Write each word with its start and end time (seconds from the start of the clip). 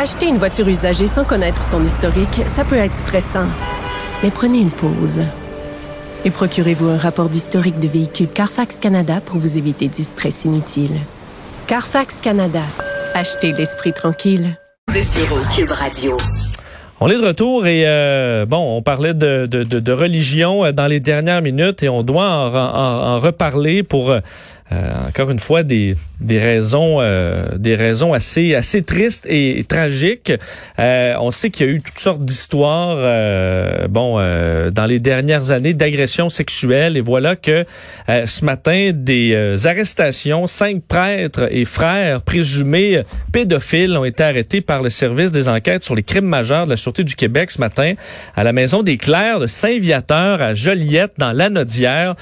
Acheter 0.00 0.28
une 0.28 0.38
voiture 0.38 0.68
usagée 0.68 1.08
sans 1.08 1.24
connaître 1.24 1.64
son 1.64 1.84
historique, 1.84 2.42
ça 2.46 2.64
peut 2.64 2.76
être 2.76 2.94
stressant. 2.94 3.48
Mais 4.22 4.30
prenez 4.30 4.60
une 4.60 4.70
pause. 4.70 5.24
Et 6.24 6.30
procurez-vous 6.30 6.86
un 6.86 6.96
rapport 6.96 7.28
d'historique 7.28 7.80
de 7.80 7.88
véhicule 7.88 8.28
Carfax 8.28 8.78
Canada 8.78 9.20
pour 9.20 9.38
vous 9.38 9.58
éviter 9.58 9.88
du 9.88 10.02
stress 10.02 10.44
inutile. 10.44 11.00
Carfax 11.66 12.20
Canada. 12.20 12.62
Achetez 13.14 13.50
l'esprit 13.50 13.92
tranquille. 13.92 14.56
Cube 15.56 15.70
Radio. 15.72 16.16
On 17.00 17.08
est 17.08 17.16
de 17.16 17.26
retour 17.26 17.66
et 17.66 17.82
euh, 17.84 18.46
bon, 18.46 18.76
on 18.76 18.82
parlait 18.82 19.14
de, 19.14 19.46
de, 19.46 19.62
de, 19.62 19.92
religion 19.92 20.64
euh, 20.64 20.72
dans 20.72 20.88
les 20.88 20.98
dernières 20.98 21.42
minutes 21.42 21.84
et 21.84 21.88
on 21.88 22.02
doit 22.02 22.24
en, 22.24 22.54
en 22.54 23.20
reparler 23.20 23.84
pour 23.84 24.12
euh, 24.72 24.78
euh, 24.78 25.08
encore 25.08 25.30
une 25.30 25.38
fois 25.38 25.62
des, 25.62 25.96
des 26.20 26.38
raisons 26.38 26.98
euh, 27.00 27.56
des 27.56 27.74
raisons 27.74 28.12
assez 28.12 28.54
assez 28.54 28.82
tristes 28.82 29.26
et, 29.28 29.64
tragiques. 29.68 30.32
Euh, 30.78 31.14
on 31.20 31.30
sait 31.30 31.50
qu'il 31.50 31.66
y 31.66 31.68
a 31.68 31.72
eu 31.72 31.80
toutes 31.80 31.98
sortes 31.98 32.24
d'histoires 32.24 32.96
bon 33.88 34.16
dans 34.70 34.86
les 34.86 35.00
dernières 35.00 35.50
années 35.50 35.74
d'agressions 35.74 36.28
sexuelles 36.28 36.96
et 36.96 37.00
voilà 37.00 37.36
que 37.36 37.64
ce 38.08 38.44
matin 38.44 38.90
des 38.94 39.66
arrestations, 39.66 40.46
cinq 40.46 40.82
prêtres 40.82 41.48
et 41.50 41.64
frères 41.64 42.22
présumés 42.22 43.02
pédophiles 43.32 43.96
ont 43.96 44.04
été 44.04 44.22
arrêtés 44.22 44.60
par 44.60 44.82
le 44.82 44.90
service 44.90 45.30
des 45.30 45.48
enquêtes 45.48 45.84
sur 45.84 45.94
les 45.94 46.02
crimes 46.02 46.26
majeurs 46.26 46.64
de 46.64 46.70
la 46.70 46.76
sûreté 46.76 47.04
du 47.04 47.14
Québec 47.14 47.50
ce 47.50 47.60
matin 47.60 47.94
à 48.36 48.44
la 48.44 48.52
maison 48.52 48.82
des 48.82 48.96
Clercs 48.96 49.40
de 49.40 49.46
Saint-Viateur 49.46 50.40
à 50.40 50.54
Joliette 50.54 51.12
dans 51.18 51.32
l'Anodière 51.32 52.14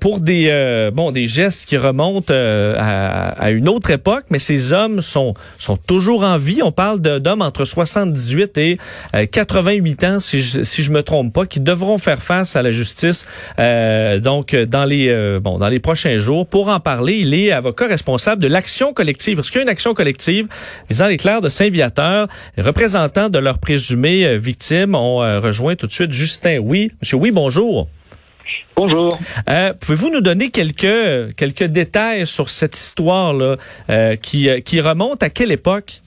pour 0.00 0.20
des 0.20 0.90
bon 0.92 1.10
des 1.10 1.26
gestes 1.26 1.66
qui 1.66 1.75
remonte 1.76 2.30
euh, 2.30 2.74
à, 2.78 3.50
une 3.50 3.68
autre 3.68 3.90
époque, 3.90 4.24
mais 4.30 4.38
ces 4.38 4.72
hommes 4.72 5.00
sont, 5.00 5.34
sont 5.58 5.76
toujours 5.76 6.22
en 6.22 6.38
vie. 6.38 6.62
On 6.62 6.72
parle 6.72 7.00
d'hommes 7.00 7.42
entre 7.42 7.64
78 7.64 8.58
et 8.58 8.78
88 9.30 10.04
euh, 10.04 10.08
ans, 10.08 10.20
si 10.20 10.40
je, 10.40 10.62
si 10.62 10.82
je 10.82 10.90
me 10.90 11.02
trompe 11.02 11.32
pas, 11.32 11.46
qui 11.46 11.60
devront 11.60 11.98
faire 11.98 12.22
face 12.22 12.56
à 12.56 12.62
la 12.62 12.72
justice 12.72 13.26
euh, 13.58 14.18
donc 14.20 14.54
dans 14.54 14.84
les 14.84 15.38
bon 15.40 15.58
dans 15.58 15.68
les 15.68 15.78
prochains 15.78 16.18
jours. 16.18 16.46
Pour 16.46 16.68
en 16.68 16.80
parler, 16.80 17.18
il 17.18 17.34
est 17.34 17.52
avocat 17.52 17.86
responsable 17.86 18.42
de 18.42 18.48
l'action 18.48 18.92
collective. 18.92 19.36
Parce 19.36 19.50
qu'il 19.50 19.58
y 19.58 19.60
a 19.60 19.62
une 19.62 19.68
action 19.68 19.94
collective 19.94 20.46
visant 20.88 21.06
les 21.06 21.16
clercs 21.16 21.40
de 21.40 21.48
Saint-Viateur, 21.48 22.28
représentants 22.58 23.28
de 23.28 23.38
leurs 23.38 23.58
présumées 23.58 24.36
victimes 24.36 24.94
ont 24.94 25.18
rejoint 25.40 25.76
tout 25.76 25.86
de 25.86 25.92
suite 25.92 26.12
Justin 26.12 26.58
Oui. 26.58 26.90
Monsieur 27.00 27.16
Oui, 27.16 27.30
bonjour. 27.30 27.88
Bonjour. 28.76 29.18
Euh, 29.48 29.72
Pouvez-vous 29.80 30.10
nous 30.10 30.20
donner 30.20 30.50
quelques 30.50 31.34
quelques 31.36 31.64
détails 31.64 32.26
sur 32.26 32.48
cette 32.48 32.76
histoire 32.76 33.32
là 33.32 33.56
euh, 33.90 34.16
qui 34.16 34.48
euh, 34.48 34.60
qui 34.60 34.80
remonte 34.80 35.22
à 35.22 35.30
quelle 35.30 35.52
époque? 35.52 36.02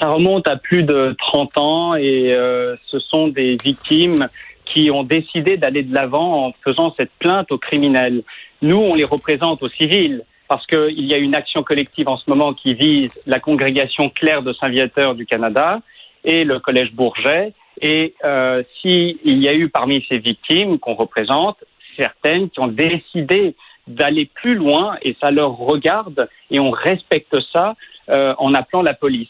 Ça 0.00 0.10
remonte 0.10 0.46
à 0.48 0.56
plus 0.56 0.82
de 0.82 1.16
30 1.18 1.58
ans 1.58 1.94
et 1.94 2.32
euh, 2.34 2.76
ce 2.88 2.98
sont 3.00 3.28
des 3.28 3.56
victimes 3.62 4.28
qui 4.66 4.90
ont 4.90 5.04
décidé 5.04 5.56
d'aller 5.56 5.82
de 5.82 5.94
l'avant 5.94 6.46
en 6.46 6.52
faisant 6.62 6.92
cette 6.96 7.12
plainte 7.18 7.50
aux 7.50 7.58
criminels. 7.58 8.22
Nous, 8.60 8.76
on 8.76 8.94
les 8.94 9.04
représente 9.04 9.62
aux 9.62 9.70
civils 9.70 10.22
parce 10.48 10.66
qu'il 10.66 11.06
y 11.06 11.14
a 11.14 11.16
une 11.16 11.34
action 11.34 11.62
collective 11.62 12.08
en 12.08 12.18
ce 12.18 12.24
moment 12.28 12.52
qui 12.52 12.74
vise 12.74 13.10
la 13.26 13.40
congrégation 13.40 14.10
claire 14.10 14.42
de 14.42 14.52
Saint-Viateur 14.52 15.14
du 15.14 15.24
Canada 15.24 15.80
et 16.24 16.44
le 16.44 16.60
Collège 16.60 16.92
Bourget 16.92 17.54
et 17.80 18.14
euh, 18.24 18.62
s'il 18.80 19.18
y 19.24 19.48
a 19.48 19.54
eu 19.54 19.68
parmi 19.68 20.04
ces 20.08 20.18
victimes 20.18 20.78
qu'on 20.78 20.94
représente 20.94 21.58
certaines 21.98 22.50
qui 22.50 22.60
ont 22.60 22.68
décidé 22.68 23.54
d'aller 23.86 24.26
plus 24.34 24.54
loin 24.54 24.96
et 25.02 25.16
ça 25.20 25.30
leur 25.30 25.56
regarde 25.56 26.28
et 26.50 26.58
on 26.58 26.70
respecte 26.70 27.36
ça 27.52 27.76
euh, 28.08 28.34
en 28.38 28.54
appelant 28.54 28.82
la 28.82 28.94
police. 28.94 29.28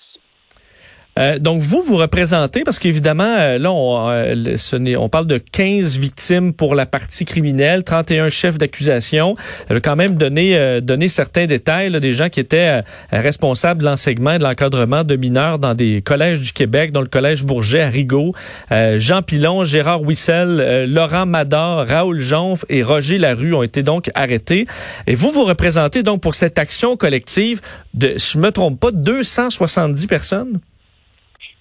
Euh, 1.19 1.39
donc 1.39 1.61
vous, 1.61 1.81
vous 1.81 1.97
représentez, 1.97 2.63
parce 2.63 2.79
qu'évidemment, 2.79 3.25
euh, 3.39 3.59
là, 3.59 3.73
on, 3.73 4.09
euh, 4.11 4.57
ce 4.57 4.77
on 4.97 5.09
parle 5.09 5.27
de 5.27 5.39
15 5.39 5.99
victimes 5.99 6.53
pour 6.53 6.75
la 6.75 6.85
partie 6.85 7.25
criminelle, 7.25 7.83
31 7.83 8.29
chefs 8.29 8.59
d'accusation. 8.59 9.35
Je 9.69 9.75
vais 9.75 9.81
quand 9.81 9.97
même 9.97 10.17
donner, 10.17 10.81
donner 10.83 11.09
certains 11.09 11.47
détails 11.47 11.91
là, 11.91 11.99
des 11.99 12.13
gens 12.13 12.29
qui 12.29 12.41
étaient 12.41 12.83
responsables 13.11 13.81
de 13.81 13.87
l'enseignement 13.87 14.33
et 14.33 14.39
de 14.39 14.43
l'encadrement 14.43 15.03
de 15.03 15.17
mineurs 15.17 15.59
dans 15.59 15.75
des 15.75 16.03
collèges 16.03 16.41
du 16.41 16.53
Québec, 16.53 16.93
dont 16.93 17.01
le 17.01 17.07
collège 17.07 17.45
Bourget 17.45 17.83
à 17.83 17.89
Rigaud. 17.89 18.35
Jean 18.71 19.23
Pilon, 19.23 19.65
Gérard 19.65 20.03
Wissel, 20.03 20.87
Laurent 20.89 21.27
Mador, 21.27 21.87
Raoul 21.87 22.21
Jonf 22.21 22.65
et 22.69 22.83
Roger 22.83 23.19
Larue 23.19 23.55
ont 23.55 23.63
été 23.63 23.83
donc 23.83 24.11
arrêtés. 24.15 24.67
Et 25.07 25.15
vous, 25.15 25.31
vous 25.31 25.45
représentez 25.45 26.03
donc 26.03 26.21
pour 26.21 26.35
cette 26.35 26.59
action 26.59 26.97
collective 26.97 27.61
de, 27.95 28.15
je 28.19 28.39
me 28.39 28.51
trompe 28.51 28.79
pas, 28.79 28.91
270 28.91 30.07
personnes? 30.07 30.61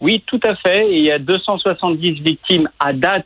Oui, 0.02 0.24
tout 0.28 0.40
à 0.44 0.56
fait. 0.56 0.92
il 0.92 1.04
y 1.04 1.12
a 1.12 1.20
270 1.20 2.22
victimes 2.22 2.70
à 2.80 2.94
date 2.94 3.26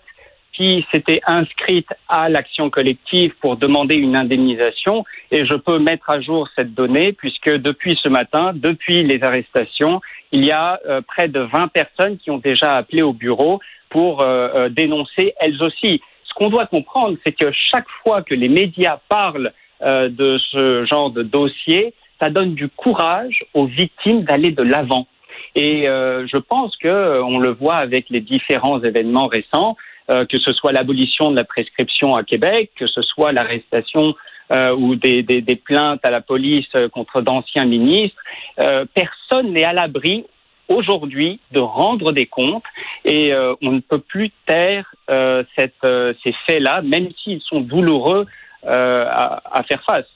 qui 0.60 0.86
s'étaient 0.92 1.22
inscrites 1.26 1.94
à 2.10 2.28
l'action 2.28 2.70
collective 2.70 3.34
pour 3.40 3.56
demander 3.56 3.96
une 3.96 4.18
indemnisation. 4.18 5.06
Et 5.32 5.46
je 5.46 5.56
peux 5.56 5.80
mettre 5.80 6.10
à 6.10 6.20
jour 6.20 6.50
cette 6.56 6.74
donnée 6.74 7.14
puisque 7.14 7.50
depuis 7.50 7.98
ce 8.04 8.10
matin, 8.10 8.52
depuis 8.54 9.04
les 9.04 9.24
arrestations, 9.24 10.02
il 10.34 10.46
y 10.46 10.52
a 10.52 10.80
euh, 10.88 11.02
près 11.02 11.30
de 11.30 11.40
20 11.40 11.70
personnes 11.70 12.18
qui 12.18 12.30
ont 12.30 12.40
déjà 12.40 12.76
appelé 12.76 13.02
au 13.02 13.14
bureau 13.14 13.62
pour 13.90 14.22
euh, 14.22 14.50
euh, 14.54 14.70
dénoncer 14.70 15.34
elles 15.40 15.64
aussi. 15.64 16.02
Ce 16.26 16.34
qu'on 16.34 16.50
doit 16.50 16.68
comprendre, 16.68 17.18
c'est 17.26 17.32
que 17.32 17.52
chaque 17.72 17.88
fois 18.04 18.22
que 18.22 18.36
les 18.36 18.50
médias 18.50 19.00
parlent 19.08 19.52
de 19.82 20.38
ce 20.52 20.86
genre 20.92 21.10
de 21.10 21.24
dossier, 21.24 21.94
ça 22.20 22.30
donne 22.30 22.54
du 22.54 22.68
courage 22.68 23.46
aux 23.54 23.66
victimes 23.66 24.24
d'aller 24.24 24.52
de 24.52 24.62
l'avant. 24.62 25.08
Et 25.56 25.88
euh, 25.88 26.28
je 26.28 26.38
pense 26.38 26.76
que 26.78 26.88
euh, 26.88 27.24
on 27.24 27.40
le 27.40 27.52
voit 27.52 27.78
avec 27.78 28.10
les 28.10 28.22
différents 28.22 28.82
événements 28.82 29.28
récents, 29.28 29.78
euh, 30.10 30.26
que 30.26 30.38
ce 30.38 30.54
soit 30.54 30.72
l'abolition 30.72 31.32
de 31.32 31.36
la 31.36 31.44
prescription 31.44 32.14
à 32.14 32.24
Québec, 32.24 32.72
que 32.78 32.88
ce 32.88 33.02
soit 33.02 33.32
l'arrestation 33.32 34.16
ou 34.52 34.96
des, 34.96 35.22
des, 35.22 35.42
des, 35.42 35.56
plaintes 35.56 36.04
à 36.04 36.10
la 36.10 36.22
police 36.22 36.66
contre 36.92 37.22
d'anciens 37.22 37.66
ministres, 37.66 38.20
personne 38.96 39.54
n'est 39.54 39.64
à 39.64 39.74
l'abri 39.74 40.26
aujourd'hui 40.68 41.40
de 41.52 41.60
rendre 41.60 42.12
des 42.12 42.26
comptes 42.26 42.64
et 43.06 43.32
on 43.62 43.74
ne 43.74 43.80
peut 43.80 44.00
plus 44.00 44.32
taire 44.48 44.92
cette, 45.56 45.86
ces 46.24 46.34
faits-là, 46.48 46.82
même 46.82 47.10
s'ils 47.24 47.42
sont 47.42 47.62
douloureux 47.62 48.26
à, 48.64 49.40
à 49.56 49.62
faire 49.62 49.84
face. 49.84 50.08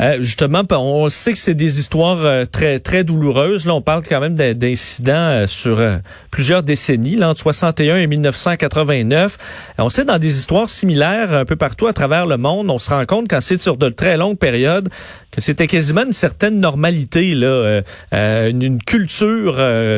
Euh, 0.00 0.18
justement, 0.20 0.62
on 0.70 1.08
sait 1.08 1.32
que 1.32 1.38
c'est 1.38 1.54
des 1.54 1.80
histoires 1.80 2.24
euh, 2.24 2.44
très 2.44 2.78
très 2.78 3.02
douloureuses. 3.02 3.66
Là, 3.66 3.74
on 3.74 3.82
parle 3.82 4.04
quand 4.08 4.20
même 4.20 4.36
d'incidents 4.36 5.12
euh, 5.12 5.46
sur 5.48 5.82
plusieurs 6.30 6.62
décennies, 6.62 7.16
là, 7.16 7.30
entre 7.30 7.40
61 7.40 7.96
et 7.96 8.06
1989. 8.06 9.38
On 9.78 9.88
sait 9.88 10.04
dans 10.04 10.18
des 10.18 10.38
histoires 10.38 10.68
similaires 10.68 11.34
un 11.34 11.44
peu 11.44 11.56
partout 11.56 11.88
à 11.88 11.92
travers 11.92 12.26
le 12.26 12.36
monde, 12.36 12.70
on 12.70 12.78
se 12.78 12.90
rend 12.90 13.04
compte 13.06 13.26
quand 13.28 13.40
c'est 13.40 13.60
sur 13.60 13.76
de 13.76 13.88
très 13.88 14.16
longues 14.16 14.38
périodes 14.38 14.88
que 15.30 15.40
c'était 15.40 15.66
quasiment 15.66 16.04
une 16.04 16.12
certaine 16.12 16.58
normalité, 16.58 17.34
là, 17.34 17.82
une, 18.12 18.78
culture 18.82 19.56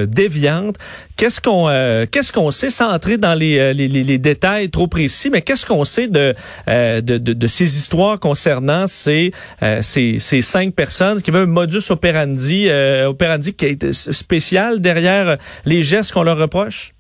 déviante. 0.09 0.77
Qu'est-ce 1.17 1.41
qu'on 1.41 1.67
qu'est-ce 2.11 2.33
qu'on 2.33 2.51
sait 2.51 2.71
sans 2.71 2.91
entrer 2.91 3.17
dans 3.17 3.35
les, 3.35 3.73
les, 3.73 3.87
les, 3.87 4.19
détails 4.19 4.71
trop 4.71 4.89
précis, 4.89 5.31
mais 5.31 5.43
qu'est-ce 5.43 5.67
qu'on 5.67 5.85
sait 5.85 6.09
de, 6.09 6.35
de, 6.67 7.01
de, 7.01 7.33
de, 7.33 7.47
ces 7.47 7.77
histoires 7.77 8.19
concernant 8.19 8.87
ces 8.87 9.33
ces, 9.83 10.19
cinq 10.41 10.75
personnes, 10.75 11.23
qui 11.23 11.31
veut 11.31 11.43
un 11.43 11.47
modus 11.47 11.91
operandi, 11.91 12.69
euh, 12.69 13.09
operandi 13.09 13.55
qui 13.55 13.67
est 13.67 13.93
spécial 13.93 14.81
derrière 14.81 15.37
les 15.65 15.83
gestes 15.83 16.13
qu'on 16.13 16.23
leur 16.23 16.39
reproche? 16.39 16.93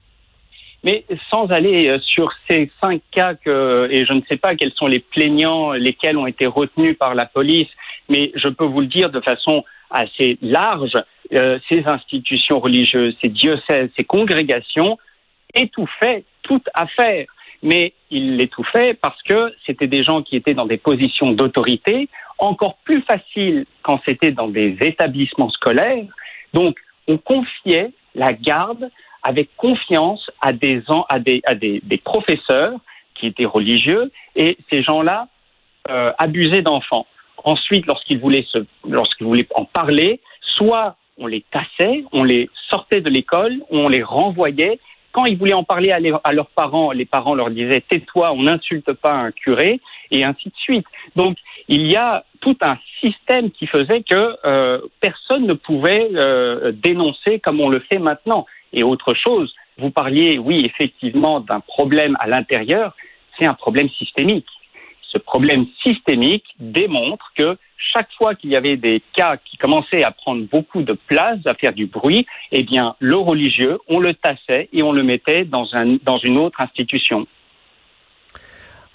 Mais 0.82 1.04
sans 1.30 1.46
aller 1.48 1.90
euh, 1.90 1.98
sur 2.00 2.32
ces 2.48 2.70
cinq 2.82 3.02
cas 3.10 3.34
que, 3.34 3.88
et 3.90 4.06
je 4.06 4.12
ne 4.12 4.22
sais 4.30 4.38
pas 4.38 4.54
quels 4.54 4.72
sont 4.72 4.86
les 4.86 5.00
plaignants, 5.00 5.72
lesquels 5.72 6.16
ont 6.16 6.26
été 6.26 6.46
retenus 6.46 6.96
par 6.98 7.14
la 7.14 7.26
police, 7.26 7.68
mais 8.08 8.32
je 8.34 8.48
peux 8.48 8.64
vous 8.64 8.80
le 8.80 8.86
dire 8.86 9.10
de 9.10 9.20
façon 9.20 9.64
assez 9.90 10.38
large, 10.40 10.94
euh, 11.32 11.58
ces 11.68 11.84
institutions 11.84 12.60
religieuses, 12.60 13.14
ces 13.22 13.28
diocèses, 13.28 13.90
ces 13.98 14.04
congrégations 14.04 14.98
étouffaient 15.54 16.24
toute 16.42 16.68
affaire 16.74 17.26
mais 17.62 17.92
il 18.10 18.36
l'étouffait 18.36 18.94
parce 18.94 19.20
que 19.22 19.54
c'était 19.66 19.86
des 19.86 20.02
gens 20.02 20.22
qui 20.22 20.36
étaient 20.36 20.54
dans 20.54 20.66
des 20.66 20.78
positions 20.78 21.30
d'autorité, 21.30 22.08
encore 22.40 22.76
plus 22.84 23.02
facile 23.02 23.66
quand 23.82 24.00
c'était 24.06 24.30
dans 24.30 24.48
des 24.48 24.76
établissements 24.80 25.50
scolaires. 25.50 26.04
Donc, 26.54 26.76
on 27.06 27.18
confiait 27.18 27.92
la 28.14 28.32
garde 28.32 28.90
avec 29.22 29.54
confiance 29.56 30.30
à 30.40 30.52
des, 30.52 30.82
à 31.08 31.14
à 31.14 31.54
professeurs 32.04 32.78
qui 33.14 33.26
étaient 33.26 33.44
religieux 33.44 34.10
et 34.34 34.56
ces 34.70 34.82
gens-là 34.82 35.28
euh, 35.90 36.12
abusaient 36.18 36.62
d'enfants. 36.62 37.06
Ensuite, 37.44 37.86
lorsqu'ils 37.86 38.20
voulaient, 38.20 38.46
en 39.54 39.64
parler, 39.64 40.20
soit 40.40 40.96
on 41.18 41.26
les 41.26 41.44
tassait, 41.50 42.04
on 42.12 42.24
les 42.24 42.50
sortait 42.70 43.00
de 43.00 43.10
l'école, 43.10 43.60
on 43.70 43.88
les 43.88 44.02
renvoyait 44.02 44.78
quand 45.12 45.24
ils 45.24 45.36
voulaient 45.36 45.54
en 45.54 45.64
parler 45.64 45.90
à, 45.90 46.32
leurs 46.32 46.50
parents, 46.50 46.92
les 46.92 47.04
parents 47.04 47.34
leur 47.34 47.50
disaient 47.50 47.80
tais-toi, 47.80 48.32
on 48.32 48.42
n'insulte 48.42 48.92
pas 48.92 49.12
un 49.12 49.32
curé. 49.32 49.80
Et 50.10 50.24
ainsi 50.24 50.48
de 50.48 50.56
suite. 50.56 50.86
Donc, 51.16 51.36
il 51.68 51.86
y 51.86 51.96
a 51.96 52.24
tout 52.40 52.56
un 52.60 52.78
système 53.00 53.50
qui 53.50 53.66
faisait 53.66 54.02
que 54.02 54.36
euh, 54.44 54.80
personne 55.00 55.46
ne 55.46 55.54
pouvait 55.54 56.10
euh, 56.14 56.72
dénoncer 56.72 57.38
comme 57.38 57.60
on 57.60 57.68
le 57.68 57.80
fait 57.80 57.98
maintenant. 57.98 58.46
Et 58.72 58.82
autre 58.82 59.14
chose, 59.14 59.54
vous 59.78 59.90
parliez, 59.90 60.38
oui, 60.38 60.64
effectivement, 60.64 61.40
d'un 61.40 61.60
problème 61.60 62.16
à 62.20 62.28
l'intérieur, 62.28 62.94
c'est 63.38 63.46
un 63.46 63.54
problème 63.54 63.88
systémique. 63.90 64.46
Ce 65.02 65.18
problème 65.18 65.66
systémique 65.84 66.44
démontre 66.58 67.32
que 67.36 67.56
chaque 67.92 68.12
fois 68.12 68.34
qu'il 68.34 68.50
y 68.50 68.56
avait 68.56 68.76
des 68.76 69.02
cas 69.14 69.36
qui 69.38 69.56
commençaient 69.56 70.04
à 70.04 70.12
prendre 70.12 70.44
beaucoup 70.46 70.82
de 70.82 70.92
place, 70.92 71.38
à 71.46 71.54
faire 71.54 71.72
du 71.72 71.86
bruit, 71.86 72.26
eh 72.52 72.62
bien, 72.62 72.94
le 73.00 73.16
religieux, 73.16 73.78
on 73.88 73.98
le 73.98 74.14
tassait 74.14 74.68
et 74.72 74.82
on 74.82 74.92
le 74.92 75.02
mettait 75.02 75.44
dans, 75.44 75.66
un, 75.74 75.96
dans 76.02 76.18
une 76.18 76.38
autre 76.38 76.60
institution 76.60 77.26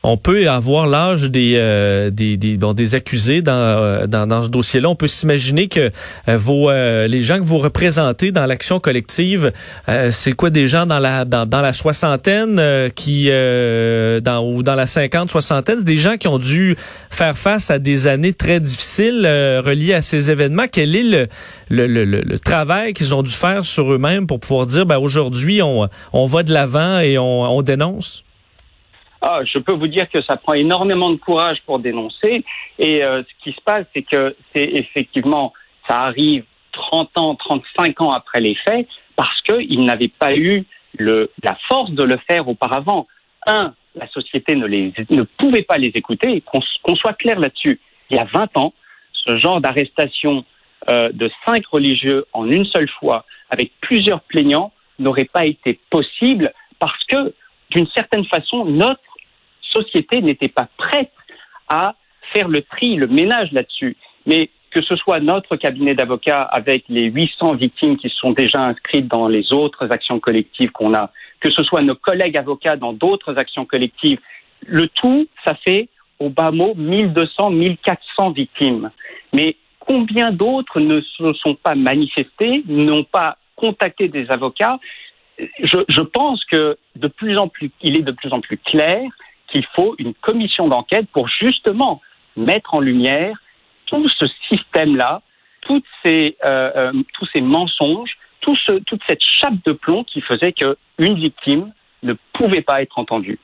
on 0.07 0.17
peut 0.17 0.47
avoir 0.47 0.85
l'âge 0.85 1.31
des, 1.31 1.55
euh, 1.57 2.11
des, 2.11 2.37
des, 2.37 2.57
bon, 2.57 2.73
des 2.73 2.93
accusés 2.93 3.41
dans, 3.41 3.53
euh, 3.53 4.05
dans, 4.05 4.27
dans, 4.27 4.43
ce 4.43 4.49
dossier-là. 4.49 4.87
On 4.87 4.95
peut 4.95 5.07
s'imaginer 5.07 5.67
que 5.67 5.89
euh, 6.29 7.07
les 7.07 7.21
gens 7.21 7.39
que 7.39 7.43
vous 7.43 7.57
représentez 7.57 8.31
dans 8.31 8.45
l'action 8.45 8.79
collective, 8.79 9.51
c'est 10.11 10.33
quoi 10.33 10.51
des 10.51 10.67
gens 10.67 10.85
dans 10.85 10.99
la 10.99 11.25
dans, 11.25 11.47
dans 11.47 11.61
la 11.61 11.73
soixantaine 11.73 12.61
qui 12.93 13.29
dans 13.29 14.45
ou 14.45 14.61
dans 14.61 14.75
la 14.75 14.85
cinquante 14.85 15.31
soixantaine, 15.31 15.83
des 15.83 15.97
gens 15.97 16.17
qui 16.17 16.27
ont 16.27 16.37
dû 16.37 16.75
faire 17.09 17.35
face 17.35 17.71
à 17.71 17.79
des 17.79 18.05
années 18.05 18.33
très 18.33 18.59
difficiles 18.59 19.25
reliées 19.65 19.93
à 19.95 20.01
ces 20.01 20.29
événements. 20.29 20.65
Quel 20.71 20.95
est 20.95 21.03
le 21.03 21.27
le, 21.69 21.87
le, 22.05 22.39
travail 22.39 22.93
qu'ils 22.93 23.15
ont 23.15 23.23
dû 23.23 23.31
faire 23.31 23.65
sur 23.65 23.91
eux-mêmes 23.91 24.27
pour 24.27 24.39
pouvoir 24.39 24.67
dire 24.67 24.85
ben 24.85 24.97
aujourd'hui 24.97 25.61
on 25.63 25.89
on 26.13 26.25
va 26.27 26.43
de 26.43 26.53
l'avant 26.53 26.99
et 26.99 27.17
on 27.17 27.61
dénonce? 27.63 28.25
Ah, 29.27 29.39
je 29.43 29.57
peux 29.57 29.73
vous 29.73 29.87
dire 29.87 30.07
que 30.07 30.21
ça 30.21 30.37
prend 30.37 30.53
énormément 30.53 31.09
de 31.09 31.15
courage 31.15 31.57
pour 31.65 31.79
dénoncer. 31.79 32.45
Et 32.77 33.03
euh, 33.03 33.23
ce 33.23 33.43
qui 33.43 33.55
se 33.55 33.61
passe, 33.61 33.87
c'est 33.91 34.03
que 34.03 34.35
c'est 34.53 34.65
effectivement, 34.65 35.51
ça 35.89 36.03
arrive 36.03 36.43
30 36.73 37.17
ans, 37.17 37.33
35 37.33 38.01
ans 38.01 38.11
après 38.11 38.39
les 38.39 38.53
faits, 38.53 38.87
parce 39.15 39.41
qu'ils 39.41 39.79
n'avaient 39.79 40.09
pas 40.09 40.35
eu 40.35 40.63
la 40.99 41.57
force 41.67 41.89
de 41.89 42.03
le 42.03 42.17
faire 42.27 42.47
auparavant. 42.47 43.07
Un, 43.47 43.73
la 43.95 44.07
société 44.09 44.55
ne, 44.55 44.67
les, 44.67 44.93
ne 45.09 45.23
pouvait 45.23 45.63
pas 45.63 45.77
les 45.77 45.91
écouter. 45.95 46.43
Qu'on 46.83 46.95
soit 46.95 47.13
clair 47.13 47.39
là-dessus. 47.39 47.79
Il 48.11 48.17
y 48.17 48.19
a 48.19 48.25
20 48.25 48.55
ans, 48.59 48.73
ce 49.11 49.39
genre 49.39 49.59
d'arrestation 49.59 50.45
euh, 50.87 51.09
de 51.11 51.31
cinq 51.47 51.65
religieux 51.65 52.25
en 52.31 52.47
une 52.47 52.65
seule 52.65 52.89
fois, 52.99 53.25
avec 53.49 53.71
plusieurs 53.81 54.21
plaignants, 54.21 54.71
n'aurait 54.99 55.25
pas 55.25 55.47
été 55.47 55.79
possible 55.89 56.53
parce 56.77 57.03
que, 57.05 57.33
d'une 57.71 57.87
certaine 57.87 58.25
façon, 58.25 58.65
notre 58.65 59.01
société 59.75 60.21
n'était 60.21 60.47
pas 60.47 60.67
prête 60.77 61.11
à 61.67 61.95
faire 62.33 62.47
le 62.47 62.61
tri, 62.61 62.95
le 62.95 63.07
ménage 63.07 63.51
là-dessus. 63.51 63.97
Mais 64.25 64.49
que 64.71 64.81
ce 64.81 64.95
soit 64.97 65.21
notre 65.21 65.55
cabinet 65.55 65.95
d'avocats 65.95 66.41
avec 66.41 66.83
les 66.89 67.05
800 67.05 67.55
victimes 67.55 67.97
qui 67.97 68.09
sont 68.09 68.31
déjà 68.31 68.59
inscrites 68.59 69.07
dans 69.07 69.29
les 69.29 69.53
autres 69.53 69.89
actions 69.91 70.19
collectives 70.19 70.71
qu'on 70.71 70.93
a, 70.93 71.11
que 71.39 71.49
ce 71.49 71.63
soit 71.63 71.81
nos 71.81 71.95
collègues 71.95 72.37
avocats 72.37 72.75
dans 72.75 72.91
d'autres 72.91 73.39
actions 73.39 73.65
collectives, 73.65 74.19
le 74.65 74.89
tout, 74.89 75.27
ça 75.45 75.55
fait 75.55 75.87
au 76.19 76.29
bas 76.29 76.51
mot 76.51 76.73
1200, 76.75 77.51
1400 77.51 78.31
victimes. 78.31 78.91
Mais 79.33 79.55
combien 79.79 80.31
d'autres 80.31 80.81
ne 80.81 80.99
se 80.99 81.31
sont 81.33 81.55
pas 81.55 81.75
manifestés, 81.75 82.63
n'ont 82.67 83.05
pas 83.05 83.37
contacté 83.55 84.09
des 84.09 84.29
avocats? 84.29 84.79
Je, 85.63 85.77
je, 85.87 86.01
pense 86.01 86.43
que 86.45 86.77
de 86.95 87.07
plus 87.07 87.37
en 87.37 87.47
plus, 87.47 87.71
il 87.81 87.97
est 87.97 88.03
de 88.03 88.11
plus 88.11 88.31
en 88.33 88.41
plus 88.41 88.57
clair 88.57 89.01
qu'il 89.47 89.65
faut 89.75 89.95
une 89.99 90.13
commission 90.13 90.67
d'enquête 90.67 91.07
pour 91.11 91.27
justement 91.27 92.01
mettre 92.35 92.73
en 92.73 92.79
lumière 92.79 93.37
tout 93.85 94.07
ce 94.09 94.25
système-là, 94.49 95.21
euh, 95.69 96.31
euh, 96.45 96.91
tous 97.13 97.27
ces 97.33 97.41
mensonges, 97.41 98.17
toute 98.41 99.01
cette 99.07 99.23
chape 99.23 99.55
de 99.65 99.71
plomb 99.71 100.03
qui 100.03 100.21
faisait 100.21 100.53
qu'une 100.53 101.15
victime 101.15 101.73
ne 102.03 102.13
pouvait 102.33 102.61
pas 102.61 102.81
être 102.81 102.99
entendue. 102.99 103.39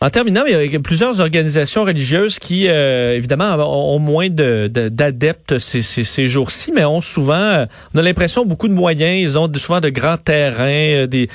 En 0.00 0.10
terminant, 0.10 0.44
il 0.46 0.72
y 0.72 0.76
a 0.76 0.80
plusieurs 0.80 1.18
organisations 1.20 1.82
religieuses 1.82 2.38
qui, 2.38 2.68
euh, 2.68 3.16
évidemment, 3.16 3.56
ont 3.56 3.98
moins 3.98 4.28
d'adeptes 4.28 5.54
de, 5.54 5.58
ces, 5.58 5.82
ces, 5.82 6.28
jours-ci, 6.28 6.70
mais 6.72 6.84
ont 6.84 7.00
souvent, 7.00 7.34
euh, 7.34 7.66
on 7.92 7.98
a 7.98 8.02
l'impression, 8.02 8.46
beaucoup 8.46 8.68
de 8.68 8.74
moyens. 8.74 9.20
Ils 9.20 9.36
ont 9.36 9.52
souvent 9.54 9.80
de 9.80 9.88
grands 9.88 10.16
terrains, 10.16 10.66
euh, 10.68 11.06
des, 11.08 11.28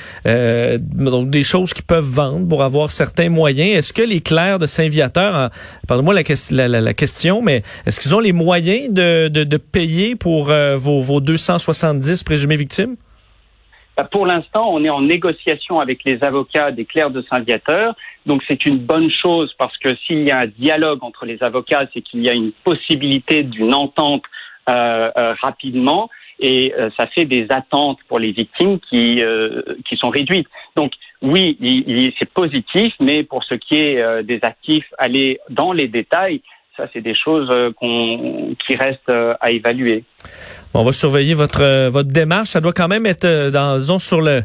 donc 0.80 1.28
des 1.28 1.42
choses 1.42 1.74
qu'ils 1.74 1.84
peuvent 1.84 2.04
vendre 2.06 2.48
pour 2.48 2.62
avoir 2.62 2.90
certains 2.90 3.28
moyens. 3.28 3.76
Est-ce 3.76 3.92
que 3.92 4.00
les 4.00 4.20
clercs 4.20 4.58
de 4.58 4.66
Saint-Viateur, 4.66 5.50
pardonnez-moi 5.86 6.14
la, 6.50 6.80
la, 6.80 6.94
question, 6.94 7.42
mais 7.42 7.62
est-ce 7.84 8.00
qu'ils 8.00 8.14
ont 8.14 8.20
les 8.20 8.32
moyens 8.32 8.90
de, 8.90 9.28
de, 9.28 9.44
de 9.44 9.56
payer 9.58 10.16
pour 10.16 10.46
vos, 10.76 11.00
vos 11.00 11.20
270 11.20 12.22
présumées 12.22 12.56
victimes? 12.56 12.96
Bah, 13.96 14.08
pour 14.10 14.26
l'instant, 14.26 14.68
on 14.72 14.84
est 14.84 14.90
en 14.90 15.02
négociation 15.02 15.78
avec 15.78 16.00
les 16.04 16.18
avocats 16.24 16.72
des 16.72 16.84
clercs 16.84 17.10
de 17.10 17.24
Saint-Viateur. 17.32 17.94
Donc 18.26 18.42
c'est 18.48 18.64
une 18.66 18.78
bonne 18.78 19.10
chose 19.10 19.54
parce 19.58 19.76
que 19.78 19.94
s'il 20.06 20.26
y 20.26 20.30
a 20.30 20.40
un 20.40 20.46
dialogue 20.46 21.00
entre 21.02 21.26
les 21.26 21.42
avocats, 21.42 21.86
c'est 21.92 22.00
qu'il 22.00 22.24
y 22.24 22.28
a 22.28 22.32
une 22.32 22.52
possibilité 22.64 23.42
d'une 23.42 23.74
entente 23.74 24.22
euh, 24.70 25.10
euh, 25.16 25.34
rapidement 25.42 26.08
et 26.40 26.74
euh, 26.78 26.90
ça 26.96 27.06
fait 27.06 27.26
des 27.26 27.46
attentes 27.50 27.98
pour 28.08 28.18
les 28.18 28.32
victimes 28.32 28.78
qui, 28.90 29.22
qui 29.88 29.96
sont 29.96 30.10
réduites. 30.10 30.48
Donc 30.76 30.92
oui, 31.22 31.56
c'est 32.18 32.30
positif, 32.32 32.92
mais 33.00 33.22
pour 33.22 33.44
ce 33.44 33.54
qui 33.54 33.76
est 33.76 34.22
des 34.24 34.40
actifs, 34.42 34.86
aller 34.98 35.38
dans 35.48 35.72
les 35.72 35.88
détails, 35.88 36.42
ça, 36.76 36.86
c'est 36.92 37.00
des 37.00 37.14
choses 37.14 37.48
qui 38.66 38.76
restent 38.76 39.12
à 39.40 39.50
évaluer. 39.50 40.04
On 40.76 40.82
va 40.82 40.90
surveiller 40.90 41.34
votre 41.34 41.62
euh, 41.62 41.88
votre 41.88 42.08
démarche. 42.08 42.48
Ça 42.48 42.60
doit 42.60 42.72
quand 42.72 42.88
même 42.88 43.06
être, 43.06 43.26
euh, 43.26 43.50
dans, 43.52 43.78
disons, 43.78 44.00
sur 44.00 44.20
le 44.20 44.42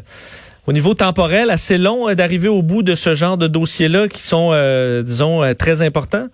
au 0.66 0.72
niveau 0.72 0.94
temporel 0.94 1.50
assez 1.50 1.78
long 1.78 2.08
euh, 2.08 2.14
d'arriver 2.14 2.48
au 2.48 2.62
bout 2.62 2.82
de 2.82 2.94
ce 2.94 3.14
genre 3.14 3.36
de 3.36 3.46
dossiers-là 3.46 4.08
qui 4.08 4.22
sont, 4.22 4.52
disons, 5.02 5.42
très 5.54 5.82
importants? 5.82 6.28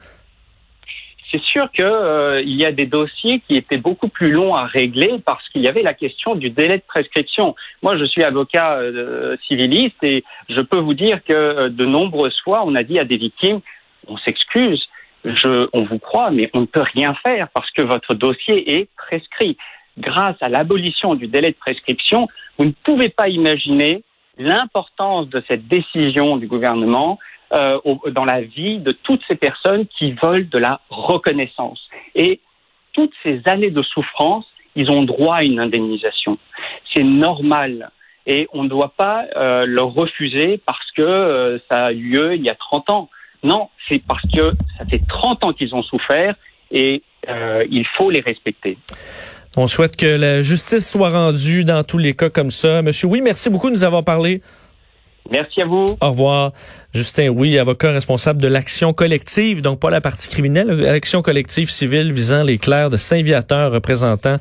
C'est 1.31 1.43
sûr 1.43 1.69
que 1.77 2.41
il 2.43 2.57
y 2.57 2.65
a 2.65 2.73
des 2.73 2.87
dossiers 2.87 3.43
qui 3.47 3.57
étaient 3.57 3.79
beaucoup 3.79 4.09
plus 4.09 4.31
longs 4.31 4.55
à 4.55 4.67
régler 4.67 5.17
parce 5.27 5.47
qu'il 5.49 5.63
y 5.63 5.69
avait 5.69 5.83
la 5.83 5.93
question 5.93 6.35
du 6.35 6.51
délai 6.51 6.79
de 6.79 6.85
prescription. 6.87 7.55
Moi, 7.83 7.99
je 7.99 8.05
suis 8.05 8.23
avocat 8.23 8.79
civiliste 9.47 9.97
et 10.03 10.25
je 10.49 10.61
peux 10.61 10.79
vous 10.79 10.95
dire 10.95 11.21
que 11.25 11.69
de 11.69 11.85
nombreuses 11.85 12.39
fois, 12.45 12.63
on 12.65 12.75
a 12.77 12.85
dit 12.85 12.99
à 12.99 13.05
des 13.05 13.17
victimes, 13.17 13.61
on 14.07 14.17
s'excuse, 14.19 14.83
on 15.25 15.83
vous 15.83 15.99
croit, 15.99 16.31
mais 16.31 16.49
on 16.55 16.61
ne 16.61 16.67
peut 16.67 16.85
rien 16.95 17.15
faire 17.23 17.49
parce 17.53 17.71
que 17.73 17.83
votre 17.83 18.15
dossier 18.15 18.79
est 18.79 18.89
prescrit 18.97 19.57
grâce 19.99 20.37
à 20.41 20.49
l'abolition 20.49 21.15
du 21.15 21.27
délai 21.27 21.51
de 21.51 21.57
prescription, 21.57 22.29
vous 22.59 22.67
ne 22.67 22.73
pouvez 22.85 23.09
pas 23.09 23.29
imaginer 23.29 24.03
l'importance 24.39 25.29
de 25.29 25.43
cette 25.49 25.67
décision 25.69 26.37
du 26.37 26.47
gouvernement 26.47 27.19
euh, 27.53 27.79
dans 28.11 28.25
la 28.25 28.41
vie 28.41 28.79
de 28.79 28.93
toutes 28.93 29.23
ces 29.29 29.37
personnes 29.37 29.87
qui 29.87 30.13
veulent 30.13 30.49
de 30.49 30.59
la 30.59 30.81
reconnaissance. 30.91 31.89
Et 32.15 32.41
toutes 32.93 33.13
ces 33.23 33.41
années 33.47 33.71
de 33.71 33.83
souffrance, 33.83 34.47
ils 34.75 34.91
ont 34.91 35.03
droit 35.03 35.37
à 35.37 35.45
une 35.45 35.61
indemnisation. 35.61 36.39
C'est 36.93 37.05
normal. 37.05 37.91
Et 38.27 38.49
on 38.53 38.65
ne 38.65 38.69
doit 38.69 38.93
pas 38.97 39.25
euh, 39.37 39.65
leur 39.67 39.95
refuser 39.95 40.61
parce 40.67 40.91
que 40.93 41.03
euh, 41.03 41.59
ça 41.71 41.87
a 41.87 41.93
eu 41.93 42.11
lieu 42.11 42.35
il 42.35 42.43
y 42.43 42.51
a 42.51 42.55
30 42.55 42.91
ans. 42.91 43.09
Non, 43.45 43.69
c'est 43.89 44.03
parce 44.05 44.23
que 44.35 44.53
ça 44.77 44.85
fait 44.85 45.01
30 45.09 45.45
ans 45.45 45.53
qu'ils 45.53 45.75
ont 45.75 45.83
souffert 45.83 46.35
et 46.71 47.03
euh, 47.29 47.65
il 47.71 47.87
faut 47.87 48.11
les 48.11 48.21
respecter. 48.21 48.77
On 49.57 49.67
souhaite 49.67 49.97
que 49.97 50.07
la 50.07 50.43
justice 50.43 50.89
soit 50.89 51.09
rendue 51.09 51.65
dans 51.65 51.83
tous 51.83 51.97
les 51.97 52.15
cas 52.15 52.29
comme 52.29 52.51
ça. 52.51 52.83
Monsieur, 52.83 53.09
oui, 53.09 53.23
merci 53.23 53.49
beaucoup 53.49 53.69
de 53.69 53.75
nous 53.75 53.85
avoir 53.85 54.05
parlé. 54.05 54.43
Merci 55.31 55.63
à 55.63 55.67
vous. 55.67 55.87
Au 56.01 56.09
revoir. 56.11 56.53
Justin 56.97 57.29
Oui, 57.29 57.59
avocat 57.59 57.91
responsable 57.91 58.41
de 58.41 58.49
l'action 58.49 58.95
collective, 58.95 59.61
donc 59.61 59.79
pas 59.81 59.91
la 59.91 60.01
partie 60.01 60.29
criminelle, 60.29 60.69
l'action 60.69 61.21
collective 61.21 61.71
civile 61.71 62.11
visant 62.11 62.43
les 62.43 62.57
clercs 62.57 62.89
de 62.89 62.97
Saint-Viateur 62.97 63.71
représentant 63.71 64.39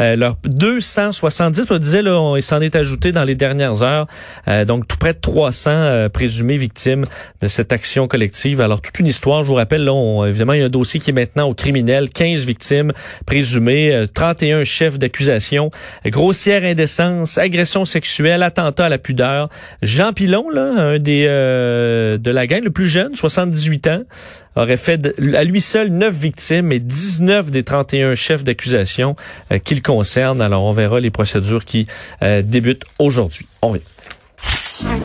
euh, 0.00 0.16
leurs 0.16 0.38
270, 0.44 1.66
on 1.68 1.76
disait, 1.76 2.00
là, 2.00 2.40
s'en 2.40 2.62
est 2.62 2.76
ajouté 2.76 3.12
dans 3.12 3.24
les 3.24 3.34
dernières 3.34 3.82
heures, 3.82 4.06
euh, 4.48 4.64
donc 4.64 4.88
tout 4.88 4.96
près 4.96 5.12
de 5.12 5.18
300 5.18 5.70
euh, 5.70 6.08
présumés 6.08 6.56
victimes 6.56 7.04
de 7.42 7.48
cette 7.48 7.72
action 7.72 8.08
collective. 8.08 8.62
Alors, 8.62 8.80
toute 8.80 8.98
une 8.98 9.06
histoire, 9.06 9.42
je 9.42 9.48
vous 9.48 9.54
rappelle, 9.54 9.84
là, 9.84 10.24
évidemment, 10.26 10.54
il 10.54 10.60
y 10.60 10.62
a 10.62 10.66
un 10.66 10.70
dossier 10.70 11.00
qui 11.00 11.10
est 11.10 11.14
maintenant 11.14 11.46
au 11.46 11.52
criminel, 11.52 12.08
15 12.08 12.46
victimes 12.46 12.92
présumées, 13.26 14.06
31 14.14 14.64
chefs 14.64 14.98
d'accusation, 14.98 15.70
grossière 16.06 16.64
indécence, 16.64 17.36
agression 17.36 17.84
sexuelle, 17.84 18.42
attentat 18.42 18.86
à 18.86 18.88
la 18.88 18.98
pudeur. 18.98 19.50
Jean 19.82 20.14
Pilon, 20.14 20.48
là, 20.48 20.62
un 20.62 20.98
des 20.98 21.26
le 21.98 22.68
plus 22.68 22.88
jeune, 22.88 23.14
78 23.14 23.86
ans, 23.88 24.02
aurait 24.56 24.76
fait 24.76 25.14
à 25.34 25.44
lui 25.44 25.60
seul 25.60 25.88
9 25.88 26.14
victimes 26.14 26.72
et 26.72 26.80
19 26.80 27.50
des 27.50 27.62
31 27.62 28.14
chefs 28.14 28.44
d'accusation 28.44 29.14
euh, 29.52 29.58
qu'il 29.58 29.82
concerne. 29.82 30.40
Alors 30.40 30.64
on 30.64 30.72
verra 30.72 31.00
les 31.00 31.10
procédures 31.10 31.64
qui 31.64 31.86
euh, 32.22 32.42
débutent 32.42 32.84
aujourd'hui. 32.98 33.46
On 33.62 33.70
verra. 33.70 33.84